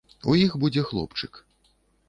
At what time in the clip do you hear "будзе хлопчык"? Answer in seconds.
0.63-1.33